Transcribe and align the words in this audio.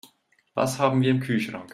Was 0.55 0.79
haben 0.79 1.03
wir 1.03 1.11
im 1.11 1.19
Kühlschrank? 1.19 1.69